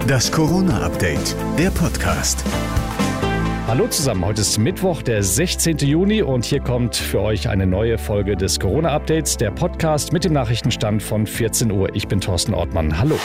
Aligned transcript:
Das 0.00 0.32
Corona-Update, 0.32 1.36
der 1.58 1.70
Podcast. 1.70 2.44
Hallo 3.66 3.86
zusammen, 3.88 4.24
heute 4.24 4.40
ist 4.40 4.58
Mittwoch, 4.58 5.02
der 5.02 5.22
16. 5.22 5.78
Juni 5.78 6.22
und 6.22 6.44
hier 6.44 6.60
kommt 6.60 6.96
für 6.96 7.20
euch 7.20 7.48
eine 7.48 7.66
neue 7.66 7.98
Folge 7.98 8.36
des 8.36 8.58
Corona-Updates, 8.58 9.36
der 9.36 9.50
Podcast 9.50 10.12
mit 10.12 10.24
dem 10.24 10.32
Nachrichtenstand 10.32 11.02
von 11.02 11.26
14 11.26 11.70
Uhr. 11.70 11.94
Ich 11.94 12.08
bin 12.08 12.20
Thorsten 12.20 12.54
Ortmann. 12.54 12.98
Hallo. 12.98 13.18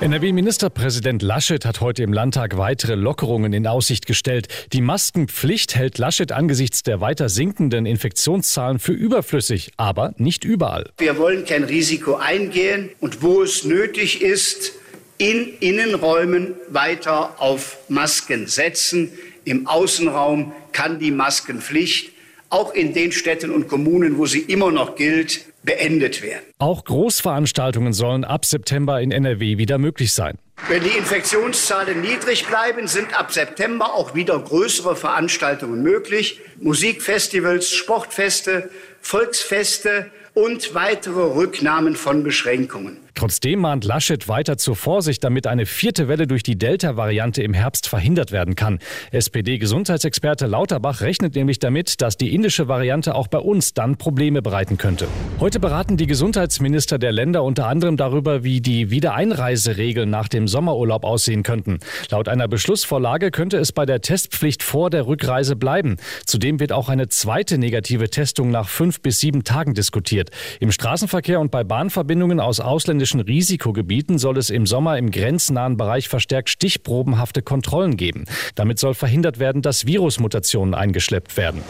NRW-Ministerpräsident 0.00 1.22
Laschet 1.22 1.64
hat 1.64 1.80
heute 1.80 2.02
im 2.02 2.12
Landtag 2.12 2.56
weitere 2.56 2.94
Lockerungen 2.94 3.52
in 3.52 3.66
Aussicht 3.66 4.06
gestellt. 4.06 4.48
Die 4.72 4.80
Maskenpflicht 4.80 5.76
hält 5.76 5.98
Laschet 5.98 6.32
angesichts 6.32 6.82
der 6.82 7.00
weiter 7.00 7.28
sinkenden 7.28 7.86
Infektionszahlen 7.86 8.78
für 8.78 8.92
überflüssig, 8.92 9.72
aber 9.76 10.14
nicht 10.16 10.44
überall. 10.44 10.90
Wir 10.98 11.16
wollen 11.18 11.44
kein 11.44 11.64
Risiko 11.64 12.16
eingehen 12.16 12.90
und 13.00 13.22
wo 13.22 13.42
es 13.42 13.64
nötig 13.64 14.20
ist, 14.20 14.72
in 15.18 15.54
Innenräumen 15.60 16.54
weiter 16.68 17.40
auf 17.40 17.78
Masken 17.88 18.46
setzen. 18.46 19.12
Im 19.44 19.66
Außenraum 19.66 20.52
kann 20.72 20.98
die 20.98 21.10
Maskenpflicht 21.10 22.12
auch 22.50 22.72
in 22.72 22.94
den 22.94 23.12
Städten 23.12 23.50
und 23.50 23.68
Kommunen, 23.68 24.18
wo 24.18 24.26
sie 24.26 24.40
immer 24.40 24.70
noch 24.70 24.96
gilt, 24.96 25.44
beendet 25.64 26.22
werden. 26.22 26.44
Auch 26.58 26.84
Großveranstaltungen 26.84 27.92
sollen 27.92 28.24
ab 28.24 28.44
September 28.44 29.00
in 29.00 29.10
NRW 29.10 29.58
wieder 29.58 29.78
möglich 29.78 30.12
sein. 30.12 30.38
Wenn 30.68 30.84
die 30.84 30.96
Infektionszahlen 30.96 32.00
niedrig 32.00 32.46
bleiben, 32.46 32.86
sind 32.86 33.18
ab 33.18 33.32
September 33.32 33.94
auch 33.94 34.14
wieder 34.14 34.38
größere 34.38 34.94
Veranstaltungen 34.94 35.82
möglich. 35.82 36.40
Musikfestivals, 36.60 37.72
Sportfeste, 37.72 38.70
Volksfeste 39.00 40.10
und 40.32 40.74
weitere 40.74 41.34
Rücknahmen 41.34 41.96
von 41.96 42.22
Beschränkungen. 42.22 43.03
Trotzdem 43.24 43.60
mahnt 43.60 43.84
Laschet 43.86 44.28
weiter 44.28 44.58
zur 44.58 44.76
Vorsicht, 44.76 45.24
damit 45.24 45.46
eine 45.46 45.64
vierte 45.64 46.08
Welle 46.08 46.26
durch 46.26 46.42
die 46.42 46.58
Delta-Variante 46.58 47.42
im 47.42 47.54
Herbst 47.54 47.86
verhindert 47.86 48.32
werden 48.32 48.54
kann. 48.54 48.80
SPD-Gesundheitsexperte 49.12 50.46
Lauterbach 50.46 51.00
rechnet 51.00 51.34
nämlich 51.34 51.58
damit, 51.58 52.02
dass 52.02 52.18
die 52.18 52.34
indische 52.34 52.68
Variante 52.68 53.14
auch 53.14 53.28
bei 53.28 53.38
uns 53.38 53.72
dann 53.72 53.96
Probleme 53.96 54.42
bereiten 54.42 54.76
könnte. 54.76 55.08
Heute 55.40 55.58
beraten 55.58 55.96
die 55.96 56.06
Gesundheitsminister 56.06 56.98
der 56.98 57.12
Länder 57.12 57.44
unter 57.44 57.66
anderem 57.66 57.96
darüber, 57.96 58.44
wie 58.44 58.60
die 58.60 58.90
Wiedereinreiseregeln 58.90 60.10
nach 60.10 60.28
dem 60.28 60.46
Sommerurlaub 60.46 61.04
aussehen 61.04 61.42
könnten. 61.42 61.78
Laut 62.10 62.28
einer 62.28 62.46
Beschlussvorlage 62.46 63.30
könnte 63.30 63.56
es 63.56 63.72
bei 63.72 63.86
der 63.86 64.02
Testpflicht 64.02 64.62
vor 64.62 64.90
der 64.90 65.06
Rückreise 65.06 65.56
bleiben. 65.56 65.96
Zudem 66.26 66.60
wird 66.60 66.72
auch 66.72 66.90
eine 66.90 67.08
zweite 67.08 67.56
negative 67.56 68.10
Testung 68.10 68.50
nach 68.50 68.68
fünf 68.68 69.00
bis 69.00 69.20
sieben 69.20 69.44
Tagen 69.44 69.72
diskutiert. 69.72 70.30
Im 70.60 70.70
Straßenverkehr 70.70 71.40
und 71.40 71.50
bei 71.50 71.64
Bahnverbindungen 71.64 72.38
aus 72.38 72.60
ausländischen 72.60 73.13
ausländischen 73.14 73.20
Risikogebieten 73.20 74.18
soll 74.18 74.38
es 74.38 74.50
im 74.50 74.66
Sommer 74.66 74.98
im 74.98 75.10
grenznahen 75.10 75.76
Bereich 75.76 76.08
verstärkt 76.08 76.48
stichprobenhafte 76.50 77.42
Kontrollen 77.42 77.96
geben. 77.96 78.24
Damit 78.54 78.78
soll 78.78 78.94
verhindert 78.94 79.38
werden, 79.38 79.62
dass 79.62 79.86
Virusmutationen 79.86 80.74
eingeschleppt 80.74 81.36
werden. 81.36 81.62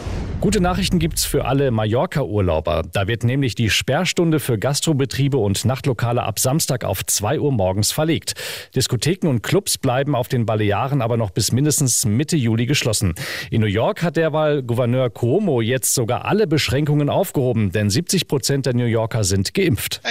Gute 0.45 0.61
Nachrichten 0.61 0.99
gibt 0.99 1.17
es 1.17 1.25
für 1.25 1.45
alle 1.45 1.71
Mallorca-Urlauber. 1.71 2.83
Da 2.93 3.07
wird 3.07 3.23
nämlich 3.23 3.55
die 3.55 3.71
Sperrstunde 3.71 4.39
für 4.39 4.59
Gastrobetriebe 4.59 5.37
und 5.37 5.65
Nachtlokale 5.65 6.21
ab 6.21 6.37
Samstag 6.37 6.83
auf 6.83 7.03
2 7.03 7.39
Uhr 7.39 7.51
morgens 7.51 7.91
verlegt. 7.91 8.35
Diskotheken 8.75 9.27
und 9.27 9.41
Clubs 9.41 9.79
bleiben 9.79 10.13
auf 10.13 10.27
den 10.27 10.45
Balearen 10.45 11.01
aber 11.01 11.17
noch 11.17 11.31
bis 11.31 11.51
mindestens 11.51 12.05
Mitte 12.05 12.37
Juli 12.37 12.67
geschlossen. 12.67 13.15
In 13.49 13.61
New 13.61 13.65
York 13.65 14.03
hat 14.03 14.17
derweil 14.17 14.61
Gouverneur 14.61 15.09
Cuomo 15.09 15.61
jetzt 15.61 15.95
sogar 15.95 16.25
alle 16.25 16.45
Beschränkungen 16.45 17.09
aufgehoben, 17.09 17.71
denn 17.71 17.89
70 17.89 18.27
Prozent 18.27 18.67
der 18.67 18.75
New 18.75 18.85
Yorker 18.85 19.23
sind 19.23 19.55
geimpft. 19.55 20.01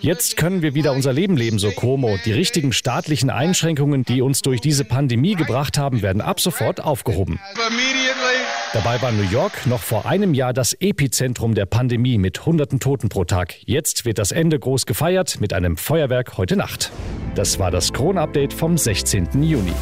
Jetzt 0.00 0.38
können 0.38 0.62
wir 0.62 0.74
wieder 0.74 0.92
unser 0.92 1.12
Leben 1.12 1.36
leben, 1.36 1.58
so 1.58 1.70
Como. 1.70 2.16
Die 2.24 2.32
richtigen 2.32 2.72
staatlichen 2.72 3.28
Einschränkungen, 3.28 4.04
die 4.04 4.22
uns 4.22 4.40
durch 4.40 4.62
diese 4.62 4.86
Pandemie 4.86 5.34
gebracht 5.34 5.76
haben, 5.76 6.00
werden 6.00 6.22
ab 6.22 6.40
sofort 6.40 6.82
aufgehoben. 6.82 7.38
Dabei 8.72 9.00
war 9.00 9.12
New 9.12 9.22
York 9.22 9.66
noch 9.66 9.80
vor 9.80 10.06
einem 10.06 10.34
Jahr 10.34 10.52
das 10.52 10.74
Epizentrum 10.74 11.54
der 11.54 11.66
Pandemie 11.66 12.18
mit 12.18 12.44
hunderten 12.44 12.80
Toten 12.80 13.08
pro 13.08 13.24
Tag. 13.24 13.54
Jetzt 13.64 14.04
wird 14.04 14.18
das 14.18 14.32
Ende 14.32 14.58
groß 14.58 14.86
gefeiert 14.86 15.40
mit 15.40 15.52
einem 15.52 15.76
Feuerwerk 15.76 16.36
heute 16.36 16.56
Nacht. 16.56 16.90
Das 17.34 17.58
war 17.58 17.70
das 17.70 17.92
Kron-Update 17.92 18.52
vom 18.52 18.76
16. 18.76 19.42
Juni. 19.42 19.72